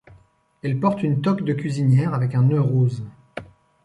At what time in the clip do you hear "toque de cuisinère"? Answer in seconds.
1.21-2.15